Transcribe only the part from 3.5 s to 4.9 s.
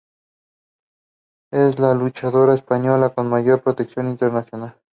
proyección internacional.